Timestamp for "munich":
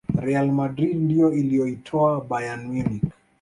2.67-3.03